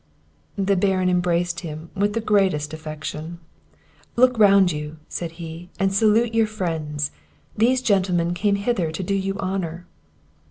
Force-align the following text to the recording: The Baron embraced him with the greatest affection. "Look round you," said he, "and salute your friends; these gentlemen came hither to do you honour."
The 0.57 0.75
Baron 0.75 1.11
embraced 1.11 1.59
him 1.59 1.91
with 1.95 2.13
the 2.13 2.21
greatest 2.21 2.73
affection. 2.73 3.37
"Look 4.15 4.39
round 4.39 4.71
you," 4.71 4.97
said 5.07 5.33
he, 5.33 5.69
"and 5.77 5.93
salute 5.93 6.33
your 6.33 6.47
friends; 6.47 7.11
these 7.55 7.83
gentlemen 7.83 8.33
came 8.33 8.55
hither 8.55 8.91
to 8.91 9.03
do 9.03 9.13
you 9.13 9.37
honour." 9.37 9.85